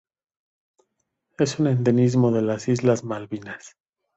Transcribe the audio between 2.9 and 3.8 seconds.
Malvinas.